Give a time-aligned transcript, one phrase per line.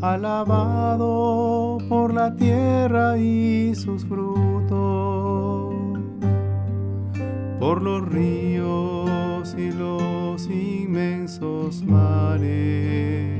[0.00, 5.74] alabado por la tierra y sus frutos,
[7.58, 13.32] por los ríos y los inmensos mares,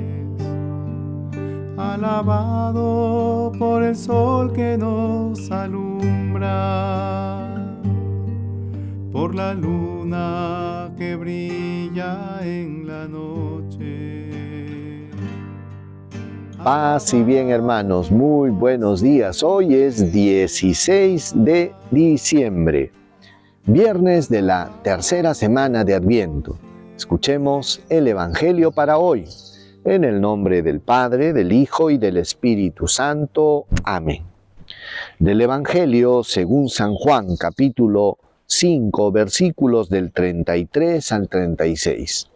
[1.76, 6.48] alabado por el sol que nos alumbra,
[9.12, 13.77] por la luna que brilla en la noche
[16.64, 19.44] Paz y bien hermanos, muy buenos días.
[19.44, 22.90] Hoy es 16 de diciembre,
[23.64, 26.58] viernes de la tercera semana de Adviento.
[26.96, 29.26] Escuchemos el Evangelio para hoy.
[29.84, 33.66] En el nombre del Padre, del Hijo y del Espíritu Santo.
[33.84, 34.24] Amén.
[35.20, 42.28] Del Evangelio según San Juan capítulo 5 versículos del 33 al 36.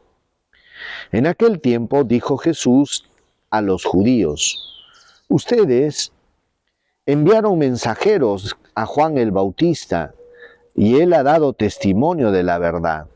[1.11, 3.09] En aquel tiempo dijo Jesús
[3.53, 4.59] a los judíos,
[5.29, 6.11] ustedes
[7.05, 10.15] enviaron mensajeros a Juan el Bautista
[10.75, 13.07] y él ha dado testimonio de la verdad.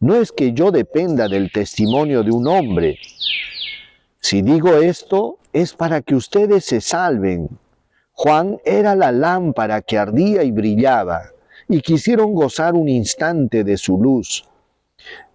[0.00, 2.98] No es que yo dependa del testimonio de un hombre.
[4.20, 7.48] Si digo esto es para que ustedes se salven.
[8.12, 11.30] Juan era la lámpara que ardía y brillaba,
[11.68, 14.48] y quisieron gozar un instante de su luz.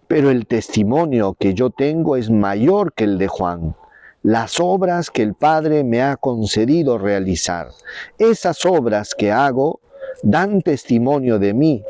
[0.08, 3.76] Pero el testimonio que yo tengo es mayor que el de Juan
[4.24, 7.70] las obras que el Padre me ha concedido realizar.
[8.18, 9.82] Esas obras que hago
[10.24, 11.84] dan testimonio de mí,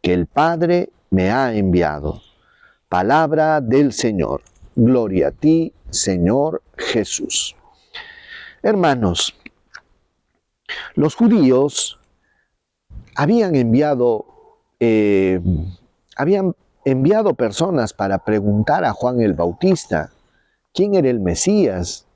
[0.00, 2.22] que el Padre me ha enviado.
[2.88, 4.42] Palabra del Señor.
[4.74, 7.54] Gloria a ti, Señor Jesús.
[8.62, 9.34] Hermanos,
[10.94, 12.00] los judíos
[13.14, 14.24] habían enviado,
[14.80, 15.38] eh,
[16.16, 20.13] habían enviado personas para preguntar a Juan el Bautista
[20.74, 22.06] quién era el Mesías,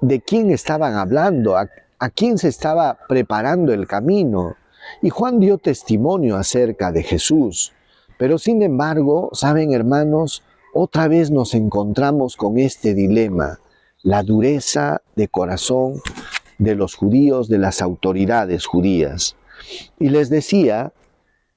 [0.00, 1.68] de quién estaban hablando, a,
[2.14, 4.56] quién se estaba preparando el camino.
[5.02, 7.72] Y Juan dio testimonio acerca de Jesús.
[8.18, 10.42] Pero sin embargo, saben hermanos,
[10.72, 13.60] otra vez nos encontramos con este dilema,
[14.02, 16.00] la dureza de corazón
[16.58, 19.36] de los judíos, de las autoridades judías.
[19.98, 20.92] Y les decía,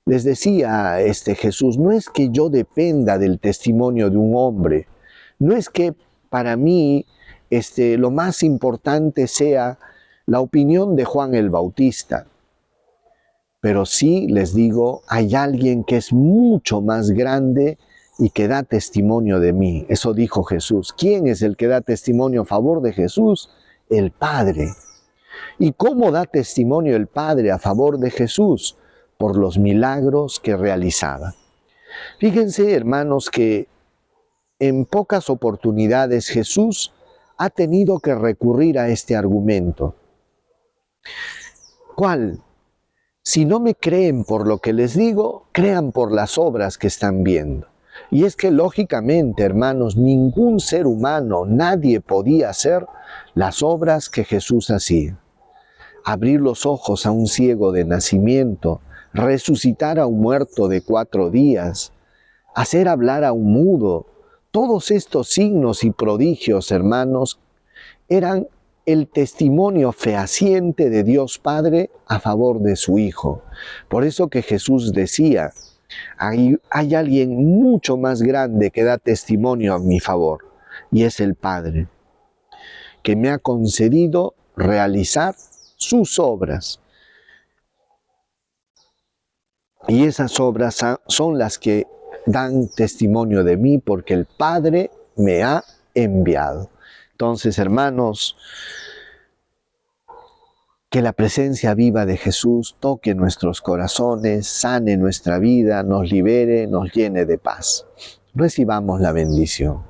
[0.05, 4.87] les decía este Jesús, no es que yo dependa del testimonio de un hombre,
[5.37, 5.93] no es que
[6.29, 7.05] para mí
[7.49, 9.79] este, lo más importante sea
[10.25, 12.27] la opinión de Juan el Bautista.
[13.61, 17.77] Pero sí les digo, hay alguien que es mucho más grande
[18.17, 19.85] y que da testimonio de mí.
[19.89, 20.93] Eso dijo Jesús.
[20.93, 23.49] ¿Quién es el que da testimonio a favor de Jesús?
[23.89, 24.69] El Padre.
[25.57, 28.77] ¿Y cómo da testimonio el Padre a favor de Jesús?
[29.17, 31.33] Por los milagros que realizaba.
[32.19, 33.67] Fíjense, hermanos, que
[34.59, 36.93] en pocas oportunidades Jesús
[37.37, 39.95] ha tenido que recurrir a este argumento.
[41.95, 42.41] ¿Cuál?
[43.23, 47.23] Si no me creen por lo que les digo, crean por las obras que están
[47.23, 47.67] viendo.
[48.11, 52.85] Y es que lógicamente, hermanos, ningún ser humano, nadie podía hacer
[53.35, 55.17] las obras que Jesús hacía.
[56.03, 58.81] Abrir los ojos a un ciego de nacimiento,
[59.13, 61.91] resucitar a un muerto de cuatro días,
[62.55, 64.05] hacer hablar a un mudo,
[64.51, 67.39] todos estos signos y prodigios, hermanos,
[68.07, 68.47] eran
[68.85, 73.43] el testimonio fehaciente de Dios Padre a favor de su Hijo.
[73.87, 75.51] Por eso que Jesús decía,
[76.17, 80.45] hay, hay, alguien mucho más grande que da testimonio a mi favor,
[80.91, 81.87] y es el Padre,
[83.03, 85.35] que me ha concedido realizar
[85.75, 86.79] sus obras.
[89.87, 91.87] Y esas obras son las que
[92.31, 95.63] dan testimonio de mí porque el Padre me ha
[95.93, 96.69] enviado.
[97.11, 98.37] Entonces, hermanos,
[100.89, 106.91] que la presencia viva de Jesús toque nuestros corazones, sane nuestra vida, nos libere, nos
[106.93, 107.85] llene de paz.
[108.33, 109.83] Recibamos la bendición.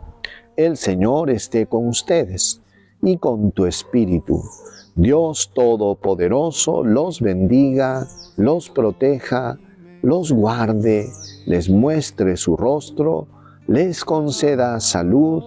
[0.58, 2.62] El Señor esté con ustedes
[3.02, 4.44] y con tu espíritu.
[4.96, 8.06] Dios Todopoderoso los bendiga,
[8.36, 9.58] los proteja,
[10.02, 11.08] los guarde
[11.46, 13.28] les muestre su rostro,
[13.68, 15.44] les conceda salud,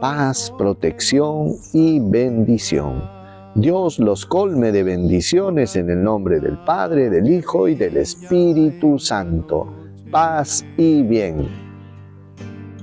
[0.00, 3.16] paz, protección y bendición.
[3.56, 8.98] Dios los colme de bendiciones en el nombre del Padre, del Hijo y del Espíritu
[8.98, 9.66] Santo.
[10.10, 11.48] Paz y bien.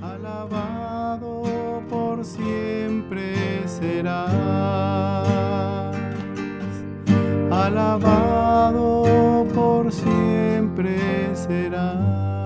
[0.01, 1.44] Alabado
[1.89, 3.35] por siempre
[3.67, 5.21] será.
[7.51, 9.05] Alabado
[9.53, 10.97] por siempre
[11.35, 12.42] será.